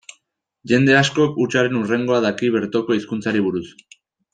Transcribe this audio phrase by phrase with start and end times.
[0.71, 3.67] Jende askok hutsaren hurrengoa daki bertoko hizkuntzari buruz.